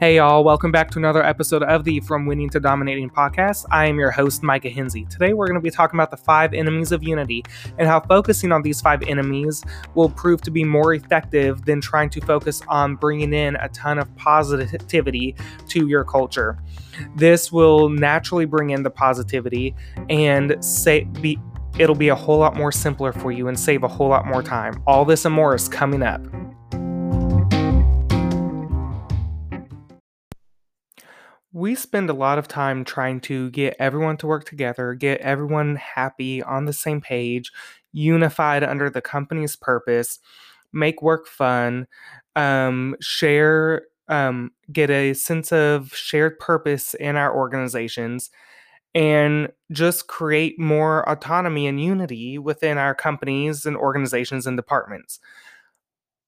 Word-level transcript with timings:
Hey, 0.00 0.16
y'all, 0.16 0.42
welcome 0.42 0.72
back 0.72 0.90
to 0.92 0.98
another 0.98 1.22
episode 1.22 1.62
of 1.62 1.84
the 1.84 2.00
From 2.00 2.24
Winning 2.24 2.48
to 2.50 2.58
Dominating 2.58 3.10
podcast. 3.10 3.66
I 3.70 3.84
am 3.84 3.98
your 3.98 4.10
host, 4.10 4.42
Micah 4.42 4.70
Hinsey. 4.70 5.04
Today, 5.10 5.34
we're 5.34 5.46
going 5.46 5.60
to 5.60 5.60
be 5.60 5.70
talking 5.70 6.00
about 6.00 6.10
the 6.10 6.16
five 6.16 6.54
enemies 6.54 6.90
of 6.90 7.02
unity 7.02 7.44
and 7.76 7.86
how 7.86 8.00
focusing 8.00 8.50
on 8.50 8.62
these 8.62 8.80
five 8.80 9.02
enemies 9.02 9.62
will 9.94 10.08
prove 10.08 10.40
to 10.40 10.50
be 10.50 10.64
more 10.64 10.94
effective 10.94 11.66
than 11.66 11.82
trying 11.82 12.08
to 12.08 12.20
focus 12.22 12.62
on 12.66 12.96
bringing 12.96 13.34
in 13.34 13.56
a 13.56 13.68
ton 13.68 13.98
of 13.98 14.16
positivity 14.16 15.36
to 15.68 15.86
your 15.86 16.04
culture. 16.04 16.56
This 17.16 17.52
will 17.52 17.90
naturally 17.90 18.46
bring 18.46 18.70
in 18.70 18.82
the 18.82 18.90
positivity 18.90 19.74
and 20.08 20.64
say, 20.64 21.04
be, 21.20 21.38
it'll 21.78 21.94
be 21.94 22.08
a 22.08 22.14
whole 22.14 22.38
lot 22.38 22.56
more 22.56 22.72
simpler 22.72 23.12
for 23.12 23.32
you 23.32 23.48
and 23.48 23.60
save 23.60 23.82
a 23.82 23.88
whole 23.88 24.08
lot 24.08 24.24
more 24.24 24.42
time. 24.42 24.82
All 24.86 25.04
this 25.04 25.26
and 25.26 25.34
more 25.34 25.54
is 25.54 25.68
coming 25.68 26.02
up. 26.02 26.22
We 31.52 31.74
spend 31.74 32.08
a 32.10 32.14
lot 32.14 32.38
of 32.38 32.46
time 32.48 32.84
trying 32.84 33.20
to 33.20 33.50
get 33.50 33.76
everyone 33.78 34.16
to 34.18 34.26
work 34.26 34.44
together, 34.44 34.94
get 34.94 35.20
everyone 35.20 35.76
happy 35.76 36.42
on 36.42 36.64
the 36.64 36.72
same 36.72 37.00
page, 37.00 37.50
unified 37.92 38.62
under 38.62 38.88
the 38.88 39.00
company's 39.02 39.56
purpose, 39.56 40.20
make 40.72 41.02
work 41.02 41.26
fun, 41.26 41.86
um, 42.36 42.94
share, 43.00 43.82
um, 44.08 44.52
get 44.72 44.90
a 44.90 45.12
sense 45.14 45.52
of 45.52 45.92
shared 45.94 46.38
purpose 46.38 46.94
in 46.94 47.16
our 47.16 47.34
organizations, 47.34 48.30
and 48.94 49.52
just 49.72 50.08
create 50.08 50.58
more 50.58 51.08
autonomy 51.08 51.66
and 51.66 51.82
unity 51.82 52.38
within 52.38 52.78
our 52.78 52.94
companies 52.94 53.66
and 53.66 53.76
organizations 53.76 54.46
and 54.46 54.56
departments. 54.56 55.20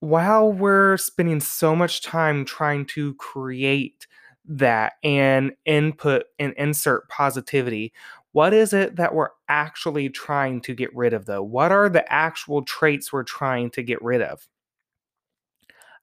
While 0.01 0.53
we're 0.53 0.97
spending 0.97 1.41
so 1.41 1.77
much 1.77 2.03
time 2.03 2.45
trying 2.45 2.87
to 2.87 3.15
create 3.15 4.07
that 4.47 4.95
and 5.03 5.53
input 5.65 6.25
and 6.39 6.53
insert 6.55 7.09
positivity. 7.09 7.93
What 8.33 8.55
is 8.55 8.73
it 8.73 8.97
that 8.97 9.15
we're 9.15 9.31
actually 9.49 10.09
trying 10.09 10.63
to 10.63 10.75
get 10.75 10.95
rid 10.97 11.13
of, 11.13 11.27
though? 11.27 11.43
What 11.43 11.71
are 11.71 11.89
the 11.89 12.11
actual 12.11 12.63
traits 12.63 13.13
we're 13.13 13.25
trying 13.25 13.71
to 13.73 13.83
get 13.83 14.03
rid 14.03 14.23
of? 14.23 14.49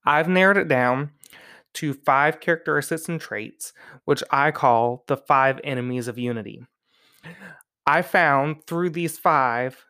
I've 0.05 0.29
narrowed 0.29 0.57
it 0.57 0.67
down 0.67 1.11
to 1.75 1.93
five 1.93 2.39
characteristics 2.39 3.09
and 3.09 3.19
traits, 3.19 3.73
which 4.05 4.23
I 4.31 4.51
call 4.51 5.03
the 5.07 5.17
five 5.17 5.59
enemies 5.63 6.07
of 6.07 6.17
unity. 6.17 6.63
I 7.85 8.01
found 8.01 8.65
through 8.65 8.91
these 8.91 9.17
five, 9.17 9.83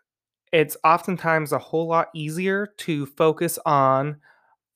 it's 0.51 0.77
oftentimes 0.83 1.51
a 1.51 1.59
whole 1.59 1.87
lot 1.87 2.09
easier 2.15 2.67
to 2.79 3.05
focus 3.05 3.59
on 3.65 4.17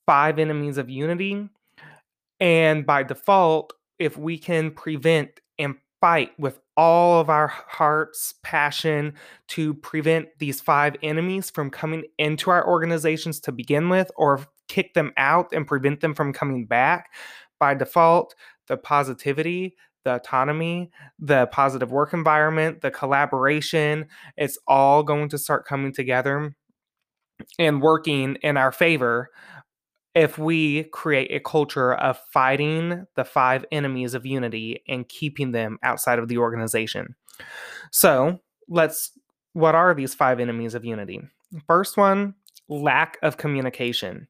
five 0.06 0.38
enemies 0.38 0.78
of 0.78 0.90
unity 0.90 1.48
and 2.40 2.86
by 2.86 3.02
default, 3.02 3.72
if 3.98 4.16
we 4.16 4.38
can 4.38 4.70
prevent 4.70 5.40
and 5.58 5.76
fight 6.00 6.32
with 6.38 6.58
all 6.76 7.20
of 7.20 7.30
our 7.30 7.46
heart's 7.46 8.34
passion 8.42 9.14
to 9.48 9.74
prevent 9.74 10.28
these 10.38 10.60
five 10.60 10.96
enemies 11.02 11.50
from 11.50 11.70
coming 11.70 12.04
into 12.18 12.50
our 12.50 12.66
organizations 12.66 13.40
to 13.40 13.52
begin 13.52 13.88
with, 13.88 14.10
or 14.16 14.44
kick 14.68 14.94
them 14.94 15.12
out 15.16 15.52
and 15.52 15.66
prevent 15.66 16.00
them 16.00 16.14
from 16.14 16.32
coming 16.32 16.66
back, 16.66 17.10
by 17.60 17.74
default, 17.74 18.34
the 18.66 18.76
positivity, 18.76 19.76
the 20.04 20.16
autonomy, 20.16 20.90
the 21.18 21.46
positive 21.46 21.92
work 21.92 22.12
environment, 22.12 22.80
the 22.80 22.90
collaboration, 22.90 24.06
it's 24.36 24.58
all 24.66 25.02
going 25.02 25.28
to 25.28 25.38
start 25.38 25.66
coming 25.66 25.92
together 25.92 26.54
and 27.58 27.82
working 27.82 28.36
in 28.42 28.56
our 28.56 28.72
favor 28.72 29.30
if 30.14 30.38
we 30.38 30.84
create 30.84 31.32
a 31.32 31.40
culture 31.40 31.94
of 31.94 32.18
fighting 32.32 33.06
the 33.16 33.24
five 33.24 33.64
enemies 33.72 34.14
of 34.14 34.24
unity 34.24 34.82
and 34.88 35.08
keeping 35.08 35.52
them 35.52 35.78
outside 35.82 36.18
of 36.18 36.28
the 36.28 36.38
organization. 36.38 37.14
So, 37.90 38.40
let's 38.68 39.12
what 39.54 39.74
are 39.74 39.94
these 39.94 40.14
five 40.14 40.40
enemies 40.40 40.74
of 40.74 40.84
unity? 40.84 41.20
First 41.66 41.96
one, 41.96 42.34
lack 42.68 43.18
of 43.22 43.36
communication. 43.36 44.28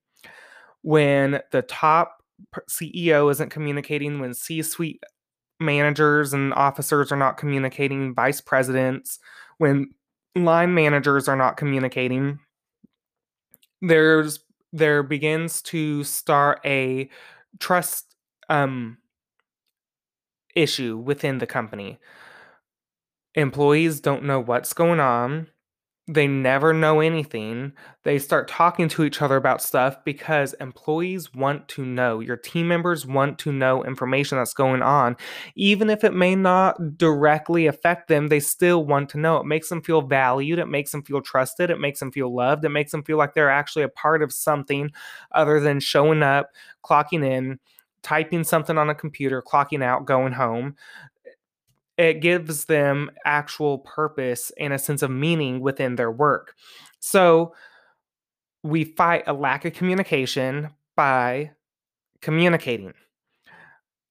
When 0.83 1.41
the 1.51 1.63
top 1.63 2.23
CEO 2.69 3.31
isn't 3.31 3.51
communicating, 3.51 4.21
when 4.21 4.35
C 4.35 4.63
suite 4.63 5.03
managers 5.61 6.33
and 6.33 6.53
officers 6.55 7.11
are 7.11 7.17
not 7.17 7.39
communicating, 7.39 8.15
vice 8.15 8.41
presidents, 8.41 9.19
when 9.59 9.91
line 10.37 10.75
managers 10.75 11.29
are 11.29 11.37
not 11.37 11.57
communicating, 11.57 12.39
there's 13.81 14.44
there 14.75 15.05
begins 15.05 15.63
to 15.63 16.03
start 16.03 16.61
a 16.65 17.09
trust 17.61 18.17
um, 18.49 18.99
issue 20.57 20.97
within 20.99 21.39
the 21.39 21.47
company. 21.47 21.99
Employees 23.37 24.01
don't 24.01 24.25
know 24.25 24.41
what's 24.41 24.73
going 24.73 24.99
on 25.01 25.49
they 26.07 26.27
never 26.27 26.75
know 26.75 27.01
anything. 27.01 27.73
They 28.03 28.19
start 28.19 28.47
talking 28.47 28.89
to 28.91 29.05
each 29.05 29.23
other 29.23 29.37
about 29.37 29.63
stuff 29.63 29.97
because 30.05 30.53
employees 30.55 31.33
want 31.33 31.67
to 31.69 31.85
know. 31.87 32.21
Your 32.21 32.37
team 32.37 32.69
members 32.69 33.07
want 33.07 33.39
to 33.39 33.53
know 33.53 33.83
information 33.83 34.37
that's 34.37 34.53
going 34.53 34.83
on. 34.83 35.17
Even 35.55 35.89
if 35.89 36.05
it 36.05 36.13
may 36.13 36.35
not 36.35 36.99
directly 36.99 37.67
affect 37.67 38.09
them, 38.09 38.29
they 38.29 38.41
still 38.41 38.85
want 38.85 39.09
to 39.11 39.19
know. 39.19 39.39
It 39.39 39.47
makes 39.47 39.71
them 39.71 39.81
feel 39.81 40.03
valued. 40.03 40.59
It 40.59 40.69
makes 40.69 40.93
them 40.93 41.03
feel 41.03 41.23
trusted. 41.23 41.71
It 41.71 41.81
makes 41.81 42.01
them 42.01 42.13
feel 42.13 42.35
loved. 42.35 42.67
It 42.67 42.71
makes 42.71 42.93
them 42.93 43.03
feel 43.03 43.17
like 43.17 43.33
they're 43.33 43.49
actually 43.49 43.85
a 43.85 43.89
part 43.89 44.23
of 44.23 44.31
something 44.31 44.91
other 45.33 45.59
than 45.59 45.81
showing 45.81 46.23
up, 46.23 46.51
clocking 46.85 47.25
in, 47.25 47.59
typing 48.03 48.45
something 48.45 48.77
on 48.77 48.91
a 48.91 48.95
computer, 48.95 49.41
clocking 49.43 49.83
out, 49.83 50.05
going 50.05 50.35
home 50.35 50.77
it 51.97 52.21
gives 52.21 52.65
them 52.65 53.11
actual 53.25 53.79
purpose 53.79 54.51
and 54.59 54.73
a 54.73 54.79
sense 54.79 55.03
of 55.03 55.11
meaning 55.11 55.61
within 55.61 55.97
their 55.97 56.11
work. 56.11 56.55
So 57.01 57.55
we 58.63 58.85
fight 58.85 59.25
a 59.27 59.33
lack 59.33 59.65
of 59.65 59.75
communication 59.75 60.71
by 60.97 61.53
communicating. 62.21 62.95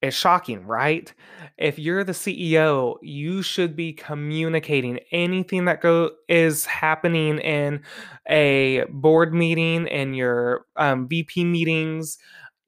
It's 0.00 0.16
shocking, 0.16 0.66
right? 0.66 1.12
If 1.56 1.78
you're 1.78 2.04
the 2.04 2.12
CEO, 2.12 2.96
you 3.00 3.40
should 3.42 3.74
be 3.74 3.94
communicating 3.94 5.00
anything 5.12 5.64
that 5.64 5.80
go 5.80 6.10
is 6.28 6.66
happening 6.66 7.38
in 7.38 7.82
a 8.28 8.84
board 8.90 9.32
meeting 9.32 9.88
and 9.88 10.14
your 10.14 10.66
um, 10.76 11.08
VP 11.08 11.44
meetings, 11.46 12.18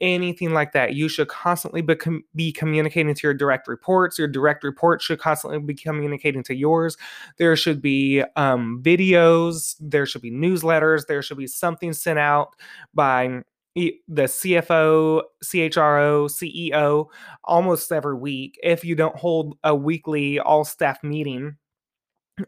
anything 0.01 0.53
like 0.53 0.73
that. 0.73 0.95
You 0.95 1.09
should 1.09 1.29
constantly 1.29 1.83
be, 1.83 1.95
com- 1.95 2.25
be, 2.35 2.53
communicating 2.53 3.15
to 3.15 3.27
your 3.27 3.35
direct 3.35 3.69
reports. 3.69 4.19
Your 4.19 4.29
direct 4.29 4.65
reports 4.65 5.05
should 5.05 5.19
constantly 5.19 5.59
be 5.59 5.75
communicating 5.75 6.43
to 6.45 6.55
yours. 6.55 6.97
There 7.39 7.57
should 7.57 7.81
be 7.81 8.23
um, 8.37 8.83
videos, 8.83 9.77
there 9.81 10.07
should 10.07 10.23
be 10.23 10.31
newsletters, 10.31 11.07
there 11.07 11.23
should 11.23 11.39
be 11.39 11.47
something 11.47 11.93
sent 11.93 12.19
out 12.19 12.55
by 12.95 13.43
the 13.77 14.23
CFO, 14.23 15.23
CHRO, 15.45 16.31
CEO 16.31 17.07
almost 17.45 17.93
every 17.93 18.17
week. 18.17 18.59
If 18.63 18.85
you 18.85 18.95
don't 18.95 19.17
hold 19.17 19.59
a 19.65 19.75
weekly 19.75 20.41
all 20.41 20.65
staff 20.65 21.03
meeting, 21.03 21.57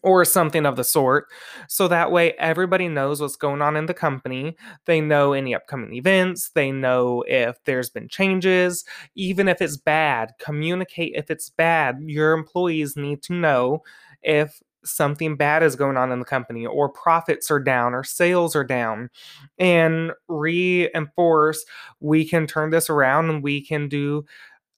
or 0.03 0.25
something 0.25 0.67
of 0.67 0.77
the 0.77 0.85
sort. 0.85 1.27
So 1.69 1.89
that 1.89 2.13
way, 2.13 2.33
everybody 2.35 2.89
knows 2.89 3.21
what's 3.21 3.37
going 3.37 3.63
on 3.63 3.77
in 3.77 3.87
the 3.87 3.95
company. 3.95 4.57
They 4.85 5.01
know 5.01 5.33
any 5.33 5.55
upcoming 5.55 5.95
events. 5.95 6.51
They 6.51 6.71
know 6.71 7.25
if 7.27 7.57
there's 7.65 7.91
been 7.91 8.09
changes. 8.09 8.85
Even 9.15 9.49
if 9.49 9.63
it's 9.63 9.77
bad, 9.77 10.33
communicate 10.39 11.13
if 11.15 11.31
it's 11.31 11.51
bad. 11.51 11.99
Your 12.05 12.33
employees 12.33 12.97
need 12.97 13.23
to 13.25 13.33
know 13.33 13.83
if 14.23 14.61
something 14.85 15.37
bad 15.37 15.63
is 15.63 15.77
going 15.77 15.97
on 15.97 16.13
in 16.13 16.19
the 16.19 16.25
company 16.25 16.65
or 16.65 16.89
profits 16.89 17.51
are 17.51 17.61
down 17.61 17.95
or 17.95 18.05
sales 18.05 18.55
are 18.55 18.65
down 18.65 19.11
and 19.59 20.13
reinforce 20.29 21.65
we 22.01 22.25
can 22.25 22.47
turn 22.47 22.71
this 22.71 22.89
around 22.89 23.29
and 23.29 23.43
we 23.43 23.61
can 23.61 23.89
do 23.89 24.25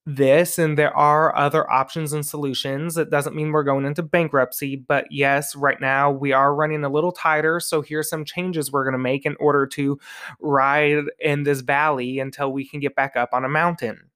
this 0.07 0.59
and 0.59 0.79
there 0.79 0.97
are 0.97 1.37
other 1.37 1.71
options 1.71 2.13
and 2.13 2.25
solutions. 2.25 2.97
It 2.97 3.11
doesn't 3.11 3.37
mean 3.37 3.53
we're 3.53 3.65
going 3.65 3.85
into 3.85 4.03
bankruptcy, 4.03 4.77
but 4.77 5.07
yes, 5.11 5.55
right 5.55 5.81
now 5.81 6.11
we 6.11 6.33
are 6.33 6.55
running 6.55 6.85
a 6.85 6.89
little 6.89 7.13
tighter. 7.13 7.61
So 7.61 7.83
here's 7.83 8.09
some 8.09 8.25
changes 8.25 8.73
we're 8.73 8.85
going 8.85 8.93
to 8.93 8.99
make 8.99 9.27
in 9.27 9.37
order 9.39 9.67
to 9.69 9.99
ride 10.41 11.05
in 11.19 11.43
this 11.43 11.61
valley 11.61 12.19
until 12.19 12.53
we 12.53 12.67
can 12.67 12.81
get 12.81 12.95
back 12.95 13.15
up 13.17 13.31
on 13.33 13.45
a 13.45 13.49
mountain. 13.49 14.11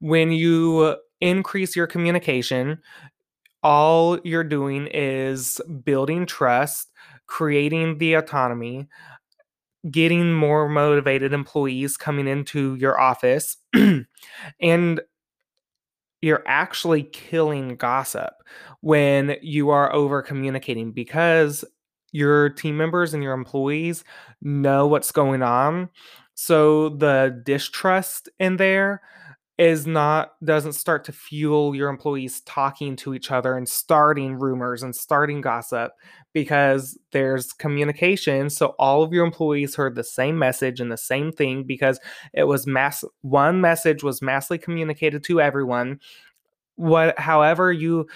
When 0.00 0.32
you 0.32 0.96
increase 1.20 1.76
your 1.76 1.86
communication, 1.86 2.80
all 3.62 4.18
you're 4.24 4.42
doing 4.42 4.88
is 4.92 5.60
building 5.84 6.26
trust, 6.26 6.90
creating 7.28 7.98
the 7.98 8.14
autonomy, 8.14 8.88
getting 9.90 10.32
more 10.32 10.68
motivated 10.68 11.32
employees 11.32 11.96
coming 11.96 12.28
into 12.28 12.74
your 12.76 13.00
office 13.00 13.56
and 14.60 15.00
you're 16.20 16.44
actually 16.46 17.02
killing 17.02 17.76
gossip 17.76 18.32
when 18.80 19.36
you 19.42 19.70
are 19.70 19.92
over 19.92 20.22
communicating 20.22 20.92
because 20.92 21.64
your 22.12 22.50
team 22.50 22.76
members 22.76 23.12
and 23.12 23.22
your 23.22 23.32
employees 23.32 24.04
know 24.40 24.86
what's 24.86 25.10
going 25.10 25.42
on. 25.42 25.88
So 26.34 26.90
the 26.90 27.40
distrust 27.44 28.28
in 28.38 28.56
there 28.56 29.02
is 29.62 29.86
not 29.86 30.32
doesn't 30.44 30.72
start 30.72 31.04
to 31.04 31.12
fuel 31.12 31.72
your 31.72 31.88
employees 31.88 32.40
talking 32.40 32.96
to 32.96 33.14
each 33.14 33.30
other 33.30 33.56
and 33.56 33.68
starting 33.68 34.34
rumors 34.34 34.82
and 34.82 34.92
starting 34.96 35.40
gossip 35.40 35.92
because 36.32 36.98
there's 37.12 37.52
communication. 37.52 38.50
So 38.50 38.74
all 38.80 39.04
of 39.04 39.12
your 39.12 39.24
employees 39.24 39.76
heard 39.76 39.94
the 39.94 40.02
same 40.02 40.36
message 40.36 40.80
and 40.80 40.90
the 40.90 40.96
same 40.96 41.30
thing 41.30 41.62
because 41.62 42.00
it 42.34 42.42
was 42.42 42.66
mass 42.66 43.04
one 43.20 43.60
message 43.60 44.02
was 44.02 44.20
massively 44.20 44.58
communicated 44.58 45.22
to 45.24 45.40
everyone. 45.40 46.00
What 46.74 47.16
however 47.16 47.72
you 47.72 48.08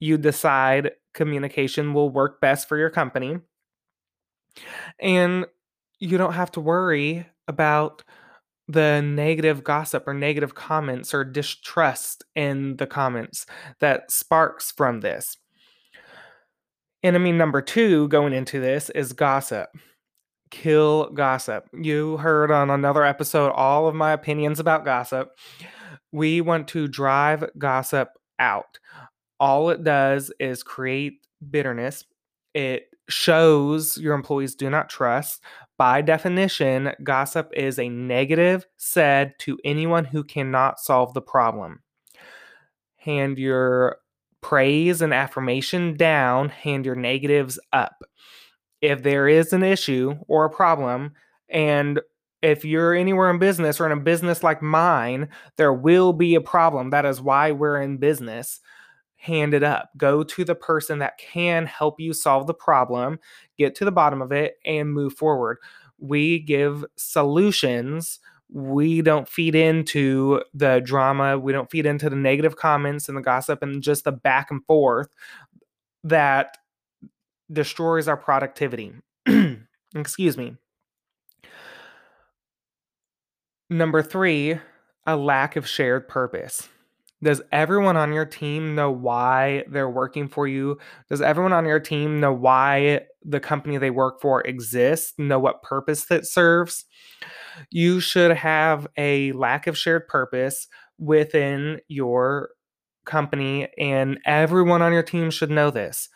you 0.00 0.16
decide 0.16 0.92
communication 1.12 1.92
will 1.92 2.08
work 2.08 2.40
best 2.40 2.70
for 2.70 2.78
your 2.78 2.88
company. 2.88 3.36
And 4.98 5.44
you 5.98 6.16
don't 6.16 6.32
have 6.32 6.52
to 6.52 6.60
worry 6.60 7.26
about 7.48 8.02
the 8.68 9.02
negative 9.02 9.64
gossip 9.64 10.06
or 10.06 10.14
negative 10.14 10.54
comments 10.54 11.12
or 11.12 11.24
distrust 11.24 12.24
in 12.34 12.76
the 12.76 12.86
comments 12.86 13.46
that 13.80 14.10
sparks 14.10 14.72
from 14.72 15.00
this. 15.00 15.36
Enemy 17.02 17.32
number 17.32 17.60
two 17.60 18.06
going 18.08 18.32
into 18.32 18.60
this 18.60 18.88
is 18.90 19.12
gossip. 19.12 19.68
Kill 20.50 21.10
gossip. 21.10 21.68
You 21.72 22.18
heard 22.18 22.50
on 22.50 22.70
another 22.70 23.04
episode 23.04 23.50
all 23.52 23.88
of 23.88 23.94
my 23.94 24.12
opinions 24.12 24.60
about 24.60 24.84
gossip. 24.84 25.30
We 26.12 26.40
want 26.40 26.68
to 26.68 26.86
drive 26.86 27.44
gossip 27.58 28.10
out. 28.38 28.78
All 29.40 29.70
it 29.70 29.82
does 29.82 30.30
is 30.38 30.62
create 30.62 31.26
bitterness. 31.50 32.04
It 32.54 32.91
shows 33.12 33.98
your 33.98 34.14
employees 34.14 34.54
do 34.54 34.70
not 34.70 34.88
trust. 34.88 35.42
By 35.78 36.02
definition, 36.02 36.92
gossip 37.02 37.50
is 37.54 37.78
a 37.78 37.88
negative 37.88 38.66
said 38.76 39.34
to 39.40 39.58
anyone 39.64 40.04
who 40.04 40.24
cannot 40.24 40.80
solve 40.80 41.14
the 41.14 41.22
problem. 41.22 41.82
Hand 42.96 43.38
your 43.38 43.98
praise 44.40 45.02
and 45.02 45.14
affirmation 45.14 45.96
down, 45.96 46.48
hand 46.48 46.84
your 46.86 46.94
negatives 46.96 47.58
up. 47.72 48.02
If 48.80 49.02
there 49.02 49.28
is 49.28 49.52
an 49.52 49.62
issue 49.62 50.16
or 50.28 50.44
a 50.44 50.50
problem, 50.50 51.12
and 51.48 52.00
if 52.42 52.64
you're 52.64 52.94
anywhere 52.94 53.30
in 53.30 53.38
business 53.38 53.80
or 53.80 53.86
in 53.86 53.92
a 53.92 54.00
business 54.00 54.42
like 54.42 54.62
mine, 54.62 55.28
there 55.56 55.72
will 55.72 56.12
be 56.12 56.34
a 56.34 56.40
problem. 56.40 56.90
That 56.90 57.06
is 57.06 57.20
why 57.20 57.52
we're 57.52 57.80
in 57.80 57.98
business 57.98 58.60
hand 59.22 59.54
it 59.54 59.62
up. 59.62 59.88
Go 59.96 60.24
to 60.24 60.44
the 60.44 60.56
person 60.56 60.98
that 60.98 61.16
can 61.16 61.64
help 61.64 62.00
you 62.00 62.12
solve 62.12 62.48
the 62.48 62.54
problem, 62.54 63.20
get 63.56 63.72
to 63.76 63.84
the 63.84 63.92
bottom 63.92 64.20
of 64.20 64.32
it, 64.32 64.56
and 64.64 64.92
move 64.92 65.14
forward. 65.14 65.58
We 65.98 66.40
give 66.40 66.84
solutions. 66.96 68.18
We 68.50 69.00
don't 69.00 69.28
feed 69.28 69.54
into 69.54 70.42
the 70.52 70.82
drama. 70.84 71.38
We 71.38 71.52
don't 71.52 71.70
feed 71.70 71.86
into 71.86 72.10
the 72.10 72.16
negative 72.16 72.56
comments 72.56 73.08
and 73.08 73.16
the 73.16 73.22
gossip 73.22 73.62
and 73.62 73.80
just 73.80 74.02
the 74.02 74.10
back 74.10 74.50
and 74.50 74.64
forth 74.66 75.14
that 76.02 76.58
destroys 77.52 78.08
our 78.08 78.16
productivity. 78.16 78.92
Excuse 79.94 80.36
me. 80.36 80.56
Number 83.70 84.02
three, 84.02 84.58
a 85.06 85.16
lack 85.16 85.54
of 85.54 85.68
shared 85.68 86.08
purpose. 86.08 86.68
Does 87.22 87.42
everyone 87.52 87.96
on 87.96 88.12
your 88.12 88.24
team 88.24 88.74
know 88.74 88.90
why 88.90 89.64
they're 89.70 89.88
working 89.90 90.28
for 90.28 90.46
you? 90.48 90.78
Does 91.08 91.22
everyone 91.22 91.52
on 91.52 91.66
your 91.66 91.80
team 91.80 92.20
know 92.20 92.32
why 92.32 93.02
the 93.24 93.40
company 93.40 93.78
they 93.78 93.90
work 93.90 94.20
for 94.20 94.40
exists, 94.42 95.14
know 95.18 95.38
what 95.38 95.62
purpose 95.62 96.06
that 96.06 96.26
serves? 96.26 96.84
You 97.70 98.00
should 98.00 98.36
have 98.36 98.86
a 98.96 99.32
lack 99.32 99.66
of 99.66 99.78
shared 99.78 100.08
purpose 100.08 100.66
within 100.98 101.80
your 101.88 102.50
company, 103.04 103.68
and 103.78 104.18
everyone 104.26 104.82
on 104.82 104.92
your 104.92 105.02
team 105.02 105.30
should 105.30 105.50
know 105.50 105.70
this 105.70 106.08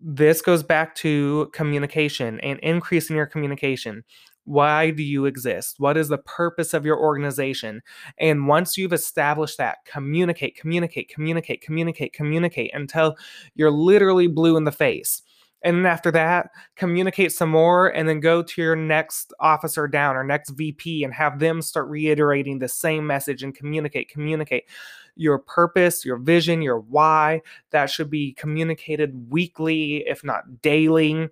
this 0.00 0.42
goes 0.42 0.62
back 0.62 0.94
to 0.94 1.50
communication 1.52 2.38
and 2.40 2.58
increasing 2.60 3.16
your 3.16 3.26
communication. 3.26 4.04
Why 4.48 4.90
do 4.90 5.02
you 5.02 5.26
exist? 5.26 5.74
What 5.78 5.98
is 5.98 6.08
the 6.08 6.16
purpose 6.16 6.72
of 6.72 6.86
your 6.86 6.98
organization? 6.98 7.82
And 8.18 8.48
once 8.48 8.78
you've 8.78 8.94
established 8.94 9.58
that, 9.58 9.78
communicate, 9.84 10.56
communicate, 10.56 11.10
communicate, 11.10 11.60
communicate, 11.60 12.14
communicate 12.14 12.70
until 12.72 13.16
you're 13.54 13.70
literally 13.70 14.26
blue 14.26 14.56
in 14.56 14.64
the 14.64 14.72
face. 14.72 15.20
And 15.62 15.76
then 15.76 15.86
after 15.86 16.10
that, 16.12 16.50
communicate 16.76 17.32
some 17.32 17.50
more 17.50 17.88
and 17.88 18.08
then 18.08 18.20
go 18.20 18.42
to 18.42 18.62
your 18.62 18.76
next 18.76 19.34
officer 19.38 19.86
down 19.86 20.16
or 20.16 20.24
next 20.24 20.50
VP 20.50 21.04
and 21.04 21.12
have 21.12 21.40
them 21.40 21.60
start 21.60 21.88
reiterating 21.88 22.58
the 22.58 22.68
same 22.68 23.06
message 23.06 23.42
and 23.42 23.54
communicate, 23.54 24.08
communicate 24.08 24.64
your 25.16 25.40
purpose, 25.40 26.06
your 26.06 26.16
vision, 26.16 26.62
your 26.62 26.78
why. 26.78 27.42
That 27.70 27.90
should 27.90 28.08
be 28.08 28.32
communicated 28.34 29.30
weekly, 29.30 30.04
if 30.06 30.24
not 30.24 30.62
daily. 30.62 31.28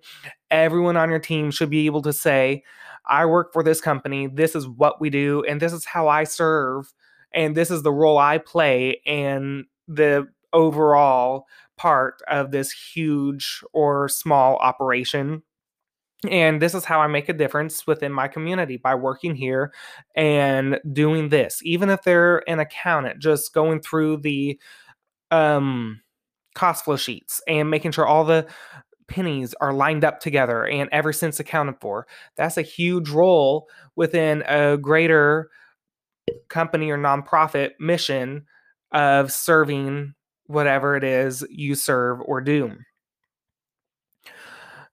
Everyone 0.51 0.97
on 0.97 1.09
your 1.09 1.19
team 1.19 1.49
should 1.49 1.69
be 1.69 1.87
able 1.87 2.01
to 2.03 2.13
say, 2.13 2.63
I 3.05 3.25
work 3.25 3.53
for 3.53 3.63
this 3.63 3.81
company. 3.81 4.27
This 4.27 4.55
is 4.55 4.67
what 4.67 4.99
we 4.99 5.09
do, 5.09 5.43
and 5.47 5.61
this 5.61 5.73
is 5.73 5.85
how 5.85 6.07
I 6.07 6.23
serve, 6.23 6.93
and 7.33 7.55
this 7.55 7.71
is 7.71 7.83
the 7.83 7.91
role 7.91 8.17
I 8.17 8.37
play, 8.37 9.01
and 9.05 9.65
the 9.87 10.27
overall 10.53 11.45
part 11.77 12.21
of 12.27 12.51
this 12.51 12.71
huge 12.71 13.63
or 13.73 14.09
small 14.09 14.57
operation. 14.57 15.43
And 16.27 16.59
this 16.59 16.73
is 16.73 16.83
how 16.83 16.99
I 16.99 17.07
make 17.07 17.29
a 17.29 17.33
difference 17.33 17.85
within 17.85 18.11
my 18.11 18.27
community 18.27 18.77
by 18.77 18.95
working 18.95 19.35
here 19.35 19.71
and 20.15 20.79
doing 20.91 21.29
this. 21.29 21.59
Even 21.61 21.89
if 21.91 22.01
they're 22.01 22.47
an 22.49 22.59
accountant, 22.59 23.21
just 23.21 23.53
going 23.53 23.81
through 23.81 24.17
the 24.17 24.59
um, 25.29 26.01
cost 26.55 26.85
flow 26.85 26.95
sheets 26.95 27.39
and 27.47 27.69
making 27.69 27.91
sure 27.91 28.07
all 28.07 28.25
the 28.25 28.47
pennies 29.07 29.53
are 29.61 29.73
lined 29.73 30.03
up 30.03 30.19
together 30.19 30.65
and 30.65 30.89
ever 30.91 31.13
since 31.13 31.39
accounted 31.39 31.75
for. 31.79 32.07
That's 32.35 32.57
a 32.57 32.61
huge 32.61 33.09
role 33.09 33.67
within 33.95 34.43
a 34.47 34.77
greater 34.77 35.49
company 36.49 36.89
or 36.89 36.97
nonprofit 36.97 37.71
mission 37.79 38.45
of 38.91 39.31
serving 39.31 40.13
whatever 40.45 40.95
it 40.95 41.03
is 41.03 41.45
you 41.49 41.75
serve 41.75 42.21
or 42.21 42.41
do. 42.41 42.73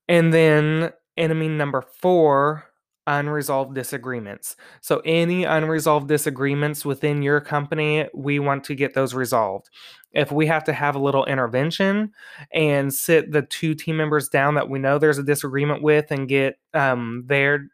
And 0.08 0.32
then 0.32 0.93
enemy 1.17 1.49
number 1.49 1.82
four 1.82 2.65
unresolved 3.06 3.74
disagreements. 3.74 4.56
So, 4.81 5.00
any 5.05 5.44
unresolved 5.44 6.08
disagreements 6.08 6.84
within 6.84 7.22
your 7.22 7.41
company, 7.41 8.08
we 8.15 8.39
want 8.39 8.65
to 8.65 8.74
get 8.74 8.94
those 8.94 9.15
resolved. 9.15 9.69
If 10.15 10.31
we 10.33 10.47
have 10.47 10.65
to 10.65 10.73
have 10.73 10.94
a 10.94 11.01
little 11.01 11.25
intervention 11.25 12.13
and 12.53 12.93
sit 12.93 13.33
the 13.33 13.43
two 13.43 13.75
team 13.75 13.97
members 13.97 14.29
down 14.29 14.55
that 14.55 14.71
we 14.71 14.79
know 14.79 14.99
there's 14.99 15.19
a 15.19 15.25
disagreement 15.25 15.83
with 15.83 16.11
and 16.11 16.29
get 16.29 16.59
um, 16.73 17.25
their 17.27 17.67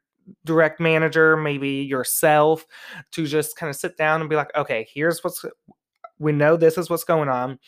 direct 0.45 0.81
manager, 0.81 1.37
maybe 1.37 1.69
yourself, 1.69 2.67
to 3.13 3.27
just 3.27 3.57
kind 3.57 3.69
of 3.69 3.77
sit 3.77 3.97
down 3.97 4.21
and 4.21 4.31
be 4.31 4.37
like, 4.37 4.51
okay, 4.57 4.89
here's 4.93 5.23
what's, 5.23 5.45
we 6.19 6.33
know 6.33 6.57
this 6.57 6.79
is 6.79 6.89
what's 6.89 7.05
going 7.05 7.29
on. 7.29 7.59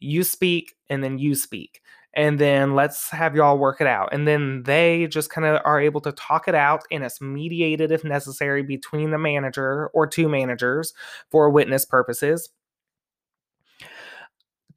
You 0.00 0.22
speak 0.22 0.74
and 0.88 1.02
then 1.02 1.18
you 1.18 1.34
speak 1.34 1.80
and 2.14 2.38
then 2.38 2.74
let's 2.74 3.10
have 3.10 3.34
y'all 3.34 3.58
work 3.58 3.80
it 3.80 3.86
out. 3.86 4.08
And 4.12 4.26
then 4.26 4.62
they 4.62 5.06
just 5.08 5.30
kind 5.30 5.46
of 5.46 5.60
are 5.64 5.80
able 5.80 6.00
to 6.02 6.12
talk 6.12 6.48
it 6.48 6.54
out, 6.54 6.84
and 6.90 7.04
it's 7.04 7.20
mediated 7.20 7.90
if 7.90 8.04
necessary 8.04 8.62
between 8.62 9.10
the 9.10 9.18
manager 9.18 9.88
or 9.88 10.06
two 10.06 10.28
managers 10.28 10.94
for 11.30 11.50
witness 11.50 11.84
purposes 11.84 12.50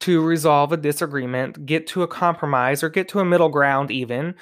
to 0.00 0.24
resolve 0.24 0.72
a 0.72 0.76
disagreement, 0.76 1.66
get 1.66 1.86
to 1.88 2.02
a 2.02 2.08
compromise, 2.08 2.82
or 2.82 2.88
get 2.88 3.08
to 3.08 3.20
a 3.20 3.24
middle 3.24 3.48
ground, 3.48 3.90
even. 3.90 4.34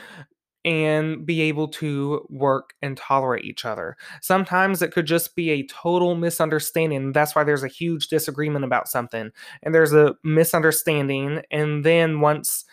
And 0.65 1.25
be 1.25 1.43
able 1.43 1.69
to 1.69 2.27
work 2.29 2.75
and 2.83 2.97
tolerate 2.97 3.45
each 3.45 3.65
other. 3.65 3.97
Sometimes 4.21 4.83
it 4.83 4.91
could 4.91 5.07
just 5.07 5.37
be 5.37 5.51
a 5.51 5.67
total 5.69 6.17
misunderstanding. 6.17 7.13
That's 7.13 7.37
why 7.37 7.45
there's 7.45 7.63
a 7.63 7.69
huge 7.69 8.09
disagreement 8.09 8.65
about 8.65 8.89
something, 8.89 9.31
and 9.63 9.73
there's 9.73 9.93
a 9.93 10.17
misunderstanding. 10.25 11.43
And 11.53 11.85
then 11.85 12.21
once 12.21 12.65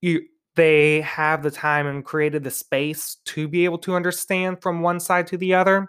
you 0.00 0.22
they 0.56 1.02
have 1.02 1.44
the 1.44 1.52
time 1.52 1.86
and 1.86 2.04
created 2.04 2.42
the 2.42 2.50
space 2.50 3.18
to 3.26 3.46
be 3.46 3.64
able 3.64 3.78
to 3.78 3.94
understand 3.94 4.60
from 4.60 4.80
one 4.80 4.98
side 4.98 5.28
to 5.28 5.36
the 5.36 5.54
other 5.54 5.86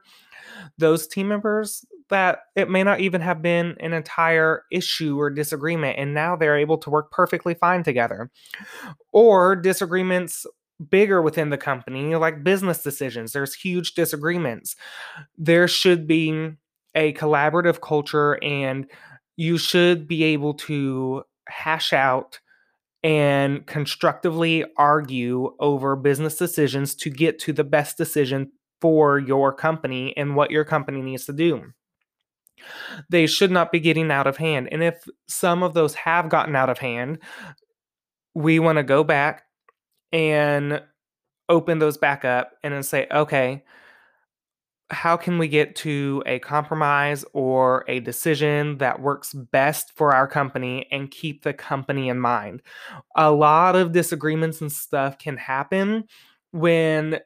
those 0.77 1.07
team 1.07 1.27
members 1.27 1.83
that 2.11 2.39
it 2.55 2.69
may 2.69 2.83
not 2.83 2.99
even 2.99 3.21
have 3.21 3.41
been 3.41 3.75
an 3.79 3.93
entire 3.93 4.63
issue 4.71 5.19
or 5.19 5.29
disagreement 5.29 5.97
and 5.97 6.13
now 6.13 6.35
they're 6.35 6.57
able 6.57 6.77
to 6.77 6.89
work 6.89 7.11
perfectly 7.11 7.53
fine 7.53 7.83
together 7.83 8.29
or 9.11 9.55
disagreements 9.55 10.45
bigger 10.89 11.21
within 11.21 11.49
the 11.49 11.57
company 11.57 12.15
like 12.15 12.43
business 12.43 12.83
decisions 12.83 13.33
there's 13.33 13.53
huge 13.53 13.93
disagreements 13.93 14.75
there 15.37 15.67
should 15.67 16.07
be 16.07 16.51
a 16.95 17.13
collaborative 17.13 17.81
culture 17.81 18.37
and 18.43 18.87
you 19.37 19.57
should 19.57 20.07
be 20.07 20.23
able 20.23 20.53
to 20.53 21.23
hash 21.47 21.93
out 21.93 22.39
and 23.03 23.65
constructively 23.65 24.63
argue 24.77 25.55
over 25.59 25.95
business 25.95 26.37
decisions 26.37 26.93
to 26.95 27.09
get 27.09 27.39
to 27.39 27.53
the 27.53 27.63
best 27.63 27.97
decision 27.97 28.51
for 28.79 29.19
your 29.19 29.53
company 29.53 30.15
and 30.17 30.35
what 30.35 30.51
your 30.51 30.63
company 30.63 31.01
needs 31.01 31.25
to 31.25 31.33
do. 31.33 31.73
They 33.09 33.27
should 33.27 33.51
not 33.51 33.71
be 33.71 33.79
getting 33.79 34.11
out 34.11 34.27
of 34.27 34.37
hand. 34.37 34.69
And 34.71 34.83
if 34.83 35.07
some 35.27 35.63
of 35.63 35.73
those 35.73 35.95
have 35.95 36.29
gotten 36.29 36.55
out 36.55 36.69
of 36.69 36.77
hand, 36.77 37.19
we 38.33 38.59
want 38.59 38.77
to 38.77 38.83
go 38.83 39.03
back 39.03 39.43
and 40.11 40.81
open 41.49 41.79
those 41.79 41.97
back 41.97 42.25
up 42.25 42.51
and 42.63 42.73
then 42.73 42.83
say, 42.83 43.07
okay, 43.11 43.63
how 44.89 45.15
can 45.15 45.37
we 45.37 45.47
get 45.47 45.75
to 45.77 46.21
a 46.25 46.39
compromise 46.39 47.23
or 47.33 47.85
a 47.87 48.01
decision 48.01 48.77
that 48.79 49.01
works 49.01 49.33
best 49.33 49.93
for 49.95 50.13
our 50.13 50.27
company 50.27 50.87
and 50.91 51.11
keep 51.11 51.43
the 51.43 51.53
company 51.53 52.09
in 52.09 52.19
mind? 52.19 52.61
A 53.15 53.31
lot 53.31 53.75
of 53.75 53.93
disagreements 53.93 54.59
and 54.61 54.71
stuff 54.71 55.17
can 55.17 55.37
happen 55.37 56.05
when 56.51 57.19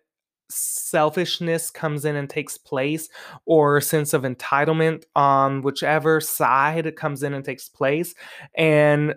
selfishness 0.50 1.72
comes 1.72 2.06
in 2.06 2.16
and 2.16 2.30
takes 2.30 2.58
place 2.58 3.10
or 3.46 3.82
sense 3.82 4.14
of 4.14 4.24
entitlement 4.24 5.04
on 5.16 5.62
whichever 5.62 6.22
side 6.22 6.86
it 6.86 6.96
comes 6.96 7.24
in 7.24 7.34
and 7.34 7.44
takes 7.44 7.68
place 7.68 8.14
and 8.56 9.16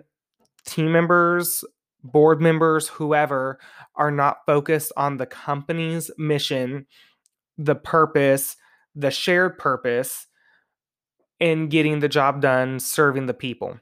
team 0.65 0.91
members 0.91 1.63
board 2.03 2.41
members 2.41 2.87
whoever 2.87 3.59
are 3.95 4.11
not 4.11 4.37
focused 4.45 4.91
on 4.97 5.17
the 5.17 5.25
company's 5.25 6.09
mission 6.17 6.85
the 7.59 7.75
purpose, 7.75 8.55
the 8.95 9.11
shared 9.11 9.59
purpose 9.59 10.25
in 11.39 11.67
getting 11.67 11.99
the 11.99 12.07
job 12.09 12.41
done, 12.41 12.79
serving 12.79 13.27
the 13.27 13.33
people. 13.33 13.77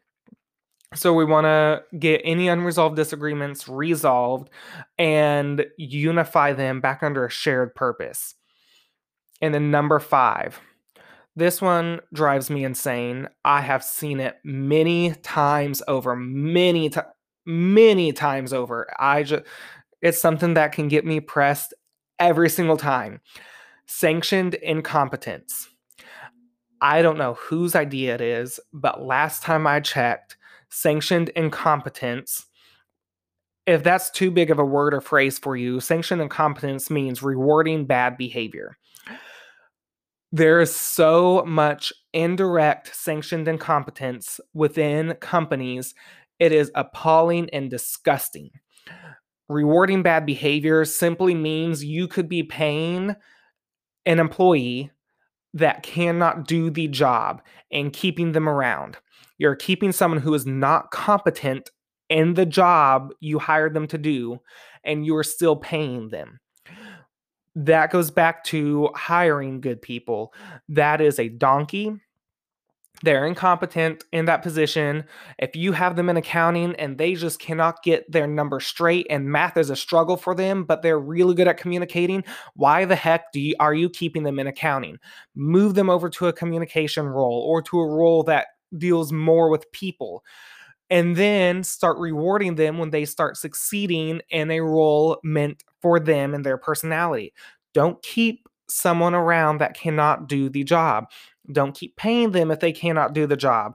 So 0.96 1.14
we 1.14 1.26
want 1.26 1.46
to 1.46 1.84
get 2.00 2.22
any 2.24 2.48
unresolved 2.48 2.96
disagreements 2.96 3.68
resolved 3.68 4.50
and 4.98 5.66
unify 5.78 6.54
them 6.54 6.80
back 6.80 7.04
under 7.04 7.26
a 7.26 7.30
shared 7.30 7.76
purpose. 7.76 8.36
And 9.42 9.54
then 9.54 9.70
number 9.70 10.00
five, 10.00 10.60
this 11.36 11.62
one 11.62 12.00
drives 12.14 12.50
me 12.50 12.64
insane. 12.64 13.28
I 13.44 13.62
have 13.62 13.84
seen 13.84 14.20
it 14.20 14.38
many 14.44 15.14
times 15.22 15.84
over, 15.88 16.16
many 16.16 16.90
times, 16.90 17.08
many 17.46 18.14
times 18.14 18.54
over. 18.54 18.88
I 18.98 19.24
just, 19.24 19.44
it's 20.02 20.20
something 20.20 20.54
that 20.56 20.72
can 20.72 20.88
get 20.88 21.06
me 21.06 21.20
pressed 21.20 21.74
every 22.18 22.50
single 22.50 22.78
time 22.78 23.22
sanctioned 23.88 24.54
incompetence. 24.56 25.68
I 26.82 27.02
don't 27.02 27.18
know 27.18 27.36
whose 27.36 27.76
idea 27.76 28.16
it 28.16 28.22
is, 28.22 28.60
but 28.74 29.02
last 29.02 29.44
time 29.44 29.66
I 29.66 29.80
checked, 29.80 30.37
sanctioned 30.70 31.30
incompetence, 31.30 32.46
if 33.66 33.84
that's 33.84 34.10
too 34.10 34.32
big 34.32 34.50
of 34.50 34.60
a 34.60 34.66
word 34.66 34.94
or 34.94 35.02
phrase 35.02 35.38
for 35.38 35.56
you, 35.56 35.80
sanctioned 35.80 36.22
incompetence 36.22 36.90
means 36.90 37.22
rewarding 37.22 37.86
bad 37.86 38.18
behavior. 38.18 38.78
There 40.32 40.60
is 40.60 40.76
so 40.76 41.44
much 41.46 41.94
indirect 42.14 42.96
sanctioned 42.96 43.48
incompetence 43.48 44.40
within 44.54 45.16
companies, 45.22 45.96
it 46.40 46.52
is 46.52 46.72
appalling 46.76 47.50
and 47.52 47.70
disgusting. 47.70 48.52
Rewarding 49.50 50.04
bad 50.04 50.26
behavior 50.26 50.86
simply 50.86 51.34
means 51.34 51.84
you 51.84 52.08
could 52.08 52.28
be 52.28 52.44
paying 52.44 53.16
an 54.06 54.20
employee 54.20 54.92
that 55.54 55.84
cannot 55.84 56.48
do 56.48 56.70
the 56.70 56.88
job 56.88 57.42
and 57.72 57.94
keeping 57.94 58.34
them 58.34 58.48
around. 58.48 58.98
You're 59.38 59.56
keeping 59.56 59.92
someone 59.92 60.22
who 60.22 60.34
is 60.34 60.46
not 60.46 60.92
competent 60.92 61.70
in 62.10 62.34
the 62.34 62.46
job 62.46 63.14
you 63.20 63.40
hired 63.40 63.74
them 63.74 63.88
to 63.88 63.98
do, 63.98 64.40
and 64.84 65.06
you 65.06 65.16
are 65.16 65.24
still 65.24 65.56
paying 65.56 66.10
them. 66.10 66.40
That 67.56 67.92
goes 67.92 68.12
back 68.12 68.44
to 68.46 68.90
hiring 68.96 69.62
good 69.62 69.82
people. 69.82 70.34
That 70.70 71.02
is 71.02 71.20
a 71.20 71.30
donkey 71.30 72.00
they're 73.04 73.28
incompetent 73.28 74.04
in 74.12 74.26
that 74.26 74.42
position. 74.42 75.04
If 75.38 75.56
you 75.56 75.72
have 75.74 75.96
them 75.96 76.10
in 76.10 76.18
accounting 76.18 76.74
and 76.76 76.98
they 76.98 77.14
just 77.14 77.40
cannot 77.40 77.84
get 77.84 78.12
their 78.12 78.26
number 78.26 78.60
straight 78.60 79.06
and 79.10 79.30
math 79.30 79.58
is 79.58 79.70
a 79.70 79.76
struggle 79.76 80.18
for 80.18 80.34
them, 80.34 80.64
but 80.64 80.82
they're 80.82 81.00
really 81.00 81.36
good 81.36 81.48
at 81.48 81.58
communicating, 81.58 82.24
why 82.56 82.86
the 82.86 82.96
heck 82.96 83.32
do 83.32 83.40
you, 83.40 83.56
are 83.60 83.74
you 83.74 83.90
keeping 83.90 84.24
them 84.24 84.40
in 84.40 84.48
accounting? 84.48 84.98
Move 85.36 85.76
them 85.76 85.90
over 85.90 86.10
to 86.10 86.28
a 86.28 86.34
communication 86.34 87.06
role 87.06 87.46
or 87.48 87.62
to 87.62 87.80
a 87.80 87.88
role 87.88 88.24
that 88.24 88.48
deals 88.78 89.12
more 89.12 89.50
with 89.50 89.72
people. 89.72 90.24
And 90.90 91.16
then 91.18 91.64
start 91.64 91.98
rewarding 91.98 92.56
them 92.56 92.78
when 92.78 92.92
they 92.92 93.06
start 93.06 93.38
succeeding 93.38 94.22
in 94.30 94.50
a 94.52 94.62
role 94.62 95.20
meant 95.24 95.64
for 95.82 96.00
them 96.00 96.34
and 96.34 96.46
their 96.46 96.58
personality. 96.58 97.34
Don't 97.74 98.02
keep 98.04 98.48
someone 98.70 99.14
around 99.14 99.60
that 99.60 99.78
cannot 99.78 100.28
do 100.28 100.50
the 100.50 100.64
job. 100.64 101.06
Don't 101.52 101.76
keep 101.76 101.96
paying 101.98 102.32
them 102.32 102.52
if 102.52 102.60
they 102.60 102.72
cannot 102.72 103.14
do 103.14 103.28
the 103.28 103.38
job. 103.38 103.74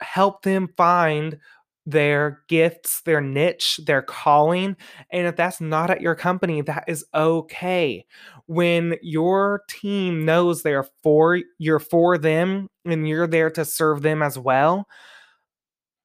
Help 0.00 0.42
them 0.42 0.68
find 0.76 1.38
their 1.86 2.42
gifts, 2.48 3.02
their 3.02 3.20
niche, 3.20 3.80
their 3.86 4.02
calling. 4.02 4.76
And 5.10 5.26
if 5.26 5.36
that's 5.36 5.60
not 5.60 5.90
at 5.90 6.00
your 6.00 6.14
company, 6.14 6.60
that 6.62 6.84
is 6.86 7.04
okay. 7.14 8.04
When 8.46 8.96
your 9.02 9.62
team 9.68 10.24
knows 10.24 10.62
they're 10.62 10.86
for 11.02 11.40
you're 11.58 11.78
for 11.78 12.18
them 12.18 12.68
and 12.84 13.08
you're 13.08 13.26
there 13.26 13.50
to 13.50 13.64
serve 13.64 14.02
them 14.02 14.22
as 14.22 14.38
well, 14.38 14.86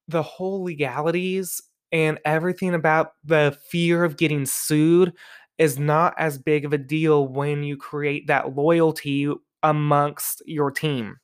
the 0.07 0.23
whole 0.23 0.63
legalities 0.63 1.61
and 1.91 2.19
everything 2.25 2.73
about 2.73 3.13
the 3.23 3.57
fear 3.69 4.03
of 4.03 4.17
getting 4.17 4.45
sued 4.45 5.13
is 5.57 5.79
not 5.79 6.13
as 6.17 6.37
big 6.37 6.65
of 6.65 6.73
a 6.73 6.77
deal 6.77 7.27
when 7.27 7.63
you 7.63 7.77
create 7.77 8.27
that 8.27 8.55
loyalty 8.55 9.31
amongst 9.63 10.41
your 10.45 10.69
team. 10.71 11.17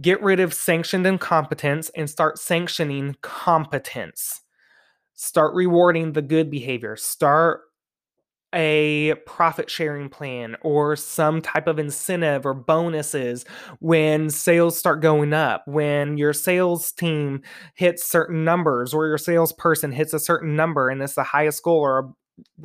Get 0.00 0.22
rid 0.22 0.40
of 0.40 0.54
sanctioned 0.54 1.06
incompetence 1.06 1.90
and 1.96 2.08
start 2.08 2.38
sanctioning 2.38 3.16
competence. 3.20 4.40
Start 5.14 5.54
rewarding 5.54 6.12
the 6.12 6.22
good 6.22 6.50
behavior. 6.50 6.96
Start 6.96 7.62
a 8.54 9.14
profit 9.26 9.70
sharing 9.70 10.08
plan 10.08 10.56
or 10.62 10.96
some 10.96 11.40
type 11.40 11.66
of 11.66 11.78
incentive 11.78 12.44
or 12.44 12.54
bonuses 12.54 13.44
when 13.78 14.28
sales 14.30 14.76
start 14.76 15.00
going 15.00 15.32
up, 15.32 15.62
when 15.66 16.16
your 16.16 16.32
sales 16.32 16.90
team 16.92 17.42
hits 17.74 18.04
certain 18.04 18.44
numbers 18.44 18.92
or 18.92 19.06
your 19.06 19.18
salesperson 19.18 19.92
hits 19.92 20.12
a 20.12 20.18
certain 20.18 20.56
number 20.56 20.88
and 20.88 21.00
it's 21.02 21.14
the 21.14 21.22
highest 21.22 21.62
goal 21.62 21.78
or 21.78 22.12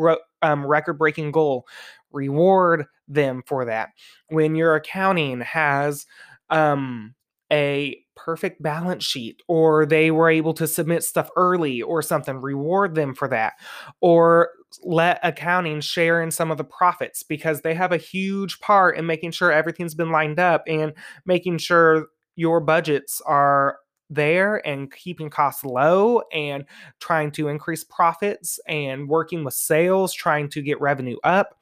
a 0.10 0.16
um, 0.42 0.66
record 0.66 0.94
breaking 0.94 1.32
goal 1.32 1.68
reward 2.12 2.86
them 3.08 3.44
for 3.46 3.66
that. 3.66 3.90
When 4.30 4.56
your 4.56 4.76
accounting 4.76 5.42
has 5.42 6.06
um, 6.50 7.14
a 7.52 7.98
perfect 8.16 8.62
balance 8.62 9.04
sheet 9.04 9.42
or 9.48 9.86
they 9.86 10.10
were 10.10 10.30
able 10.30 10.54
to 10.54 10.68
submit 10.68 11.04
stuff 11.04 11.30
early 11.36 11.82
or 11.82 12.02
something, 12.02 12.42
reward 12.42 12.96
them 12.96 13.14
for 13.14 13.28
that. 13.28 13.54
Or 14.02 14.50
let 14.84 15.20
accounting 15.24 15.82
share 15.82 16.22
in 16.22 16.32
some 16.32 16.52
of 16.52 16.58
the 16.58 16.64
profits 16.64 17.24
because 17.24 17.62
they 17.62 17.74
have 17.74 17.92
a 17.92 17.98
huge 17.98 18.60
part 18.60 18.98
in 18.98 19.06
making 19.06 19.32
sure 19.32 19.52
everything's 19.52 19.96
been 19.96 20.12
lined 20.12 20.40
up 20.40 20.64
and 20.68 20.94
making 21.26 21.58
sure 21.60 22.08
your 22.36 22.60
budgets 22.60 23.22
are 23.26 23.78
there 24.10 24.66
and 24.68 24.92
keeping 24.92 25.30
costs 25.30 25.64
low 25.64 26.22
and 26.32 26.66
trying 27.00 27.32
to 27.32 27.48
increase 27.48 27.84
profits 27.84 28.60
and 28.68 29.08
working 29.08 29.44
with 29.44 29.54
sales, 29.54 30.14
trying 30.14 30.50
to 30.50 30.62
get 30.62 30.80
revenue 30.80 31.18
up 31.24 31.56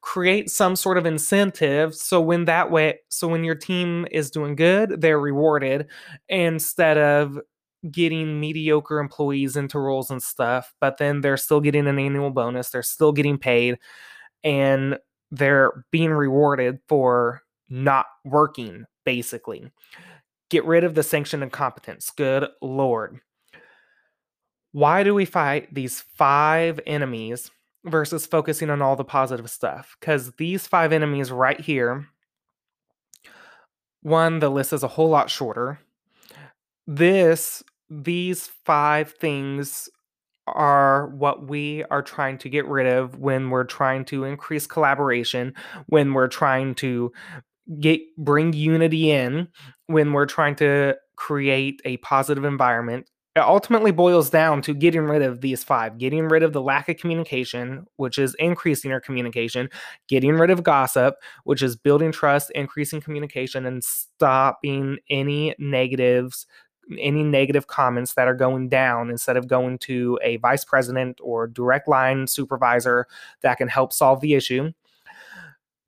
create 0.00 0.50
some 0.50 0.76
sort 0.76 0.98
of 0.98 1.06
incentive 1.06 1.94
so 1.94 2.20
when 2.20 2.44
that 2.44 2.70
way 2.70 2.98
so 3.08 3.28
when 3.28 3.44
your 3.44 3.54
team 3.54 4.06
is 4.10 4.30
doing 4.30 4.54
good 4.54 5.00
they're 5.00 5.20
rewarded 5.20 5.86
instead 6.28 6.98
of 6.98 7.38
getting 7.90 8.38
mediocre 8.38 8.98
employees 8.98 9.56
into 9.56 9.78
roles 9.78 10.10
and 10.10 10.22
stuff 10.22 10.72
but 10.80 10.98
then 10.98 11.20
they're 11.20 11.36
still 11.36 11.60
getting 11.60 11.86
an 11.86 11.98
annual 11.98 12.30
bonus 12.30 12.70
they're 12.70 12.82
still 12.82 13.12
getting 13.12 13.38
paid 13.38 13.78
and 14.44 14.98
they're 15.30 15.84
being 15.90 16.10
rewarded 16.10 16.78
for 16.88 17.42
not 17.68 18.06
working 18.24 18.84
basically. 19.04 19.70
Get 20.50 20.64
rid 20.64 20.84
of 20.84 20.94
the 20.94 21.02
sanction 21.02 21.42
incompetence 21.42 22.10
good 22.10 22.46
lord. 22.60 23.18
Why 24.72 25.02
do 25.02 25.14
we 25.14 25.24
fight 25.24 25.72
these 25.74 26.00
five 26.14 26.80
enemies 26.86 27.50
versus 27.84 28.26
focusing 28.26 28.70
on 28.70 28.82
all 28.82 28.96
the 28.96 29.04
positive 29.04 29.50
stuff. 29.50 29.96
Because 29.98 30.32
these 30.32 30.66
five 30.66 30.92
enemies 30.92 31.30
right 31.30 31.60
here, 31.60 32.06
one, 34.02 34.38
the 34.40 34.50
list 34.50 34.72
is 34.72 34.82
a 34.82 34.88
whole 34.88 35.08
lot 35.08 35.30
shorter. 35.30 35.78
This, 36.86 37.62
these 37.88 38.48
five 38.64 39.12
things 39.12 39.88
are 40.46 41.06
what 41.08 41.46
we 41.46 41.84
are 41.84 42.02
trying 42.02 42.36
to 42.38 42.48
get 42.48 42.66
rid 42.66 42.86
of 42.86 43.18
when 43.18 43.50
we're 43.50 43.64
trying 43.64 44.04
to 44.06 44.24
increase 44.24 44.66
collaboration, 44.66 45.54
when 45.86 46.12
we're 46.12 46.28
trying 46.28 46.74
to 46.74 47.12
get 47.78 48.00
bring 48.18 48.52
unity 48.52 49.10
in, 49.10 49.48
when 49.86 50.12
we're 50.12 50.26
trying 50.26 50.56
to 50.56 50.96
create 51.16 51.80
a 51.84 51.96
positive 51.98 52.44
environment 52.44 53.08
it 53.34 53.40
ultimately 53.40 53.92
boils 53.92 54.28
down 54.28 54.60
to 54.60 54.74
getting 54.74 55.02
rid 55.02 55.22
of 55.22 55.40
these 55.40 55.64
five 55.64 55.98
getting 55.98 56.28
rid 56.28 56.42
of 56.42 56.52
the 56.52 56.60
lack 56.60 56.88
of 56.88 56.96
communication 56.96 57.86
which 57.96 58.18
is 58.18 58.34
increasing 58.38 58.90
your 58.90 59.00
communication 59.00 59.68
getting 60.08 60.32
rid 60.32 60.50
of 60.50 60.62
gossip 60.62 61.14
which 61.44 61.62
is 61.62 61.76
building 61.76 62.12
trust 62.12 62.50
increasing 62.52 63.00
communication 63.00 63.66
and 63.66 63.82
stopping 63.82 64.98
any 65.08 65.54
negatives 65.58 66.46
any 66.98 67.22
negative 67.22 67.68
comments 67.68 68.14
that 68.14 68.28
are 68.28 68.34
going 68.34 68.68
down 68.68 69.08
instead 69.08 69.36
of 69.36 69.48
going 69.48 69.78
to 69.78 70.18
a 70.22 70.36
vice 70.38 70.64
president 70.64 71.18
or 71.22 71.46
direct 71.46 71.88
line 71.88 72.26
supervisor 72.26 73.06
that 73.42 73.56
can 73.56 73.68
help 73.68 73.92
solve 73.92 74.20
the 74.20 74.34
issue 74.34 74.70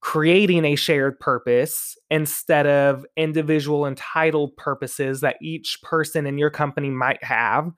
creating 0.04 0.66
a 0.66 0.76
shared 0.76 1.18
purpose 1.18 1.96
instead 2.10 2.66
of 2.66 3.06
individual 3.16 3.86
entitled 3.86 4.54
purposes 4.58 5.22
that 5.22 5.38
each 5.40 5.78
person 5.82 6.26
in 6.26 6.36
your 6.36 6.50
company 6.50 6.90
might 6.90 7.24
have, 7.24 7.72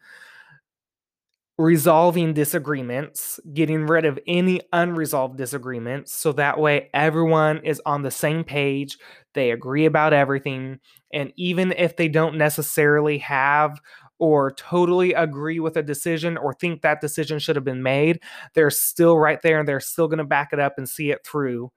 resolving 1.56 2.35
disagreements, 2.35 3.38
getting 3.54 3.87
rid 3.87 4.04
of 4.04 4.18
any 4.26 4.61
unresolved 4.73 5.38
disagreements 5.38 6.12
so 6.12 6.33
that 6.33 6.59
way 6.59 6.90
everyone 6.92 7.59
is 7.64 7.80
on 7.87 8.02
the 8.02 8.11
same 8.11 8.42
page, 8.42 8.99
they 9.35 9.52
agree 9.52 9.87
about 9.87 10.12
everything, 10.12 10.80
and 11.12 11.33
even 11.37 11.73
if 11.78 11.97
they 11.97 12.09
don't 12.09 12.37
necessarily 12.37 13.18
have 13.18 13.80
or 14.18 14.50
totally 14.54 15.12
agree 15.12 15.61
with 15.61 15.76
a 15.76 15.83
decision 15.83 16.37
or 16.37 16.52
think 16.54 16.83
that 16.83 17.00
decision 17.00 17.38
should 17.38 17.54
have 17.54 17.64
been 17.64 17.85
made, 17.85 18.18
they're 18.54 18.68
still 18.68 19.16
right 19.16 19.40
there 19.42 19.61
and 19.61 19.68
they're 19.68 19.78
still 19.78 20.09
going 20.09 20.18
to 20.18 20.25
back 20.25 20.49
it 20.52 20.59
up 20.59 20.75
and 20.76 20.88
see 20.88 21.12
it 21.12 21.25
through 21.25 21.71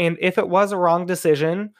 and 0.00 0.16
if 0.18 0.38
it 0.38 0.48
was 0.48 0.72
a 0.72 0.78
wrong 0.78 1.04
decision, 1.04 1.74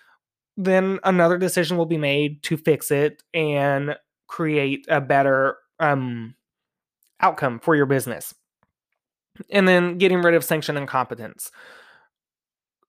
then 0.55 0.99
another 1.05 1.39
decision 1.39 1.79
will 1.79 1.87
be 1.87 1.97
made 1.97 2.43
to 2.43 2.59
fix 2.59 2.91
it 2.91 3.23
and 3.33 3.97
create 4.27 4.85
a 4.91 5.00
better 5.00 5.57
um, 5.81 6.35
outcome 7.21 7.59
for 7.61 7.75
your 7.75 7.87
business. 7.87 8.35
And 9.49 9.67
then 9.67 9.97
getting 9.97 10.21
rid 10.21 10.35
of 10.35 10.45
sanction 10.45 10.77
incompetence. 10.77 11.50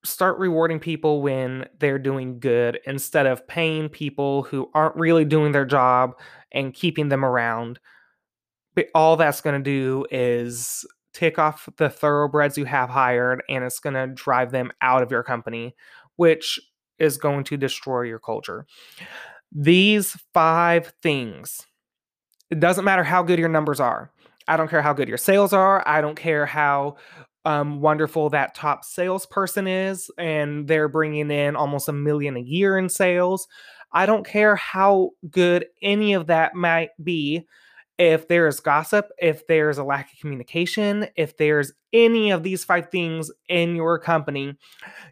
Start 0.03 0.38
rewarding 0.38 0.81
people 0.81 1.21
when 1.21 1.65
they're 1.79 1.97
doing 1.97 2.41
good 2.41 2.81
instead 2.85 3.25
of 3.25 3.47
paying 3.47 3.88
people 3.88 4.43
who 4.43 4.69
aren't 4.73 4.97
really 4.97 5.23
doing 5.23 5.53
their 5.53 5.63
job 5.63 6.19
and 6.51 6.73
keeping 6.73 7.07
them 7.07 7.23
around. 7.23 7.79
But 8.75 8.88
all 8.93 9.15
that's 9.15 9.39
going 9.39 9.63
to 9.63 9.63
do 9.63 10.05
is 10.11 10.85
tick 11.13 11.39
off 11.39 11.67
the 11.77 11.89
thoroughbreds 11.89 12.57
you 12.57 12.65
have 12.65 12.89
hired 12.89 13.43
and 13.49 13.63
it's 13.63 13.79
going 13.79 13.93
to 13.93 14.07
drive 14.07 14.51
them 14.51 14.71
out 14.81 15.03
of 15.03 15.11
your 15.11 15.23
company, 15.23 15.75
which 16.15 16.59
is 16.99 17.17
going 17.17 17.43
to 17.45 17.57
destroy 17.57 18.03
your 18.03 18.19
culture. 18.19 18.65
These 19.51 20.17
five 20.33 20.93
things, 21.01 21.67
it 22.49 22.59
doesn't 22.59 22.85
matter 22.85 23.03
how 23.03 23.23
good 23.23 23.39
your 23.39 23.49
numbers 23.49 23.79
are. 23.79 24.11
I 24.47 24.57
don't 24.57 24.69
care 24.69 24.81
how 24.81 24.93
good 24.93 25.07
your 25.07 25.17
sales 25.17 25.53
are. 25.53 25.87
I 25.87 26.01
don't 26.01 26.15
care 26.15 26.45
how 26.45 26.97
um, 27.45 27.81
wonderful 27.81 28.29
that 28.29 28.53
top 28.53 28.83
salesperson 28.83 29.67
is 29.67 30.11
and 30.17 30.67
they're 30.67 30.87
bringing 30.87 31.31
in 31.31 31.55
almost 31.55 31.89
a 31.89 31.93
million 31.93 32.37
a 32.37 32.41
year 32.41 32.77
in 32.77 32.87
sales. 32.87 33.47
I 33.93 34.05
don't 34.05 34.25
care 34.25 34.55
how 34.55 35.11
good 35.29 35.65
any 35.81 36.13
of 36.13 36.27
that 36.27 36.55
might 36.55 36.89
be 37.03 37.45
if 38.01 38.27
there 38.27 38.48
is 38.48 38.60
gossip, 38.60 39.12
if 39.20 39.46
there's 39.46 39.77
a 39.77 39.84
lack 39.84 40.12
of 40.12 40.20
communication, 40.20 41.05
if 41.15 41.38
there's 41.38 41.72
any 41.93 42.31
of 42.31 42.41
these 42.41 42.63
five 42.63 42.89
things 42.89 43.29
in 43.48 43.75
your 43.75 44.00
company, 44.00 44.58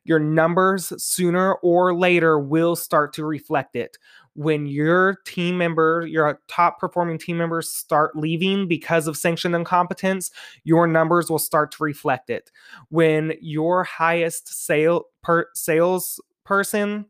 your 0.05 0.17
numbers 0.17 0.91
sooner 0.98 1.53
or 1.53 1.96
later 1.96 2.39
will 2.39 2.75
start 2.75 3.13
to 3.13 3.24
reflect 3.24 3.75
it. 3.75 4.00
When 4.34 4.65
your 4.65 5.17
team 5.27 5.60
member, 5.60 6.08
your 6.08 6.39
top 6.48 6.79
performing 6.79 7.19
team 7.19 7.38
members 7.38 7.72
start 7.72 8.15
leaving 8.15 8.67
because 8.67 9.05
of 9.05 9.15
sanctioned 9.15 9.53
incompetence, 9.53 10.31
your 10.63 10.88
numbers 10.88 11.29
will 11.29 11.38
start 11.38 11.72
to 11.74 11.84
reflect 11.84 12.31
it. 12.31 12.50
When 12.89 13.34
your 13.39 13.84
highest 13.84 14.47
sale 14.65 15.04
per 15.21 15.45
sales 15.54 16.19
person 16.43 17.06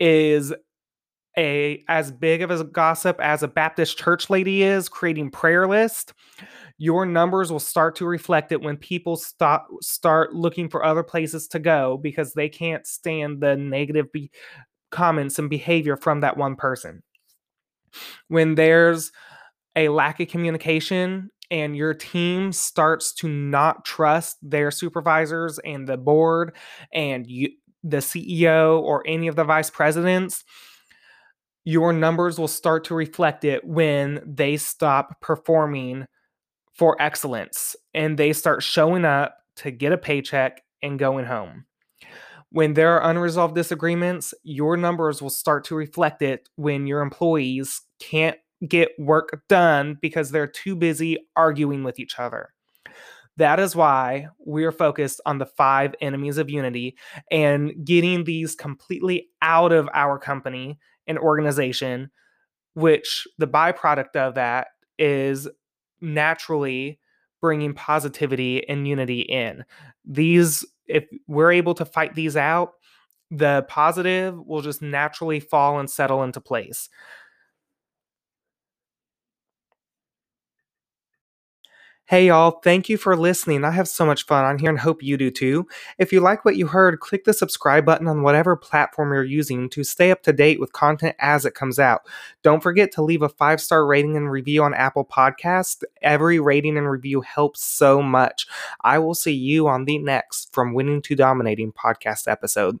is 0.00 0.54
a 1.38 1.84
as 1.88 2.10
big 2.10 2.42
of 2.42 2.50
a 2.50 2.64
gossip 2.64 3.18
as 3.20 3.42
a 3.42 3.48
Baptist 3.48 3.96
church 3.96 4.28
lady 4.28 4.62
is 4.62 4.88
creating 4.88 5.30
prayer 5.30 5.66
list, 5.66 6.12
your 6.76 7.06
numbers 7.06 7.50
will 7.50 7.60
start 7.60 7.96
to 7.96 8.06
reflect 8.06 8.52
it 8.52 8.60
when 8.60 8.76
people 8.76 9.16
stop 9.16 9.68
start 9.80 10.34
looking 10.34 10.68
for 10.68 10.84
other 10.84 11.02
places 11.02 11.48
to 11.48 11.58
go 11.58 11.96
because 11.96 12.34
they 12.34 12.48
can't 12.48 12.86
stand 12.86 13.40
the 13.40 13.56
negative 13.56 14.12
be- 14.12 14.30
comments 14.90 15.38
and 15.38 15.48
behavior 15.48 15.96
from 15.96 16.20
that 16.20 16.36
one 16.36 16.56
person. 16.56 17.02
When 18.26 18.56
there's 18.56 19.12
a 19.76 19.88
lack 19.88 20.20
of 20.20 20.28
communication 20.28 21.30
and 21.50 21.76
your 21.76 21.94
team 21.94 22.52
starts 22.52 23.14
to 23.14 23.28
not 23.28 23.84
trust 23.84 24.36
their 24.42 24.70
supervisors 24.70 25.58
and 25.60 25.88
the 25.88 25.96
board 25.96 26.54
and 26.92 27.26
you 27.26 27.50
the 27.84 27.98
CEO 27.98 28.82
or 28.82 29.04
any 29.06 29.28
of 29.28 29.36
the 29.36 29.44
vice 29.44 29.70
presidents, 29.70 30.44
your 31.68 31.92
numbers 31.92 32.38
will 32.38 32.48
start 32.48 32.82
to 32.82 32.94
reflect 32.94 33.44
it 33.44 33.62
when 33.62 34.22
they 34.24 34.56
stop 34.56 35.20
performing 35.20 36.06
for 36.72 36.96
excellence 36.98 37.76
and 37.92 38.18
they 38.18 38.32
start 38.32 38.62
showing 38.62 39.04
up 39.04 39.36
to 39.54 39.70
get 39.70 39.92
a 39.92 39.98
paycheck 39.98 40.62
and 40.82 40.98
going 40.98 41.26
home. 41.26 41.66
When 42.48 42.72
there 42.72 42.98
are 42.98 43.10
unresolved 43.10 43.54
disagreements, 43.54 44.32
your 44.44 44.78
numbers 44.78 45.20
will 45.20 45.28
start 45.28 45.64
to 45.64 45.74
reflect 45.74 46.22
it 46.22 46.48
when 46.56 46.86
your 46.86 47.02
employees 47.02 47.82
can't 48.00 48.38
get 48.66 48.92
work 48.98 49.42
done 49.50 49.98
because 50.00 50.30
they're 50.30 50.46
too 50.46 50.74
busy 50.74 51.18
arguing 51.36 51.84
with 51.84 51.98
each 51.98 52.18
other. 52.18 52.48
That 53.36 53.60
is 53.60 53.76
why 53.76 54.28
we're 54.38 54.72
focused 54.72 55.20
on 55.26 55.36
the 55.36 55.44
five 55.44 55.94
enemies 56.00 56.38
of 56.38 56.48
unity 56.48 56.96
and 57.30 57.84
getting 57.84 58.24
these 58.24 58.54
completely 58.54 59.28
out 59.42 59.70
of 59.70 59.86
our 59.92 60.18
company 60.18 60.78
an 61.08 61.18
organization, 61.18 62.10
which 62.74 63.26
the 63.38 63.48
byproduct 63.48 64.14
of 64.14 64.34
that 64.34 64.68
is 64.98 65.48
naturally 66.00 66.98
bringing 67.40 67.74
positivity 67.74 68.68
and 68.68 68.86
unity 68.86 69.20
in. 69.20 69.64
These, 70.04 70.64
if 70.86 71.04
we're 71.26 71.52
able 71.52 71.74
to 71.74 71.84
fight 71.84 72.14
these 72.14 72.36
out, 72.36 72.72
the 73.30 73.64
positive 73.68 74.38
will 74.46 74.62
just 74.62 74.80
naturally 74.80 75.40
fall 75.40 75.78
and 75.78 75.90
settle 75.90 76.22
into 76.22 76.40
place. 76.40 76.88
Hey 82.08 82.28
y'all, 82.28 82.60
thank 82.64 82.88
you 82.88 82.96
for 82.96 83.14
listening. 83.18 83.66
I 83.66 83.70
have 83.72 83.86
so 83.86 84.06
much 84.06 84.24
fun 84.24 84.42
on 84.42 84.58
here 84.58 84.70
and 84.70 84.78
hope 84.78 85.02
you 85.02 85.18
do 85.18 85.30
too. 85.30 85.68
If 85.98 86.10
you 86.10 86.20
like 86.20 86.42
what 86.42 86.56
you 86.56 86.66
heard, 86.66 87.00
click 87.00 87.24
the 87.24 87.34
subscribe 87.34 87.84
button 87.84 88.08
on 88.08 88.22
whatever 88.22 88.56
platform 88.56 89.12
you're 89.12 89.22
using 89.22 89.68
to 89.68 89.84
stay 89.84 90.10
up 90.10 90.22
to 90.22 90.32
date 90.32 90.58
with 90.58 90.72
content 90.72 91.16
as 91.18 91.44
it 91.44 91.54
comes 91.54 91.78
out. 91.78 92.06
Don't 92.42 92.62
forget 92.62 92.90
to 92.92 93.02
leave 93.02 93.20
a 93.20 93.28
five 93.28 93.60
star 93.60 93.84
rating 93.84 94.16
and 94.16 94.30
review 94.30 94.62
on 94.62 94.72
Apple 94.72 95.04
Podcast. 95.04 95.84
Every 96.00 96.40
rating 96.40 96.78
and 96.78 96.90
review 96.90 97.20
helps 97.20 97.62
so 97.62 98.00
much. 98.00 98.46
I 98.80 98.98
will 99.00 99.14
see 99.14 99.34
you 99.34 99.68
on 99.68 99.84
the 99.84 99.98
next 99.98 100.50
From 100.54 100.72
Winning 100.72 101.02
to 101.02 101.14
Dominating 101.14 101.72
podcast 101.72 102.26
episode. 102.26 102.80